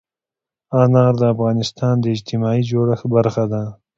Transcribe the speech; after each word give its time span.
انار 0.81 1.13
د 1.21 1.23
افغانستان 1.33 1.95
د 2.01 2.05
اجتماعي 2.15 2.61
جوړښت 2.69 3.05
برخه 3.15 3.43
ده. 3.51 3.63